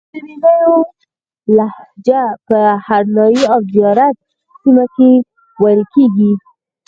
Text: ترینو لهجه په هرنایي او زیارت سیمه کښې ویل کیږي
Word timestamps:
ترینو 0.11 0.57
لهجه 1.57 2.21
په 2.47 2.59
هرنایي 2.87 3.43
او 3.53 3.59
زیارت 3.73 4.17
سیمه 4.61 4.85
کښې 4.93 5.11
ویل 5.61 5.81
کیږي 5.93 6.31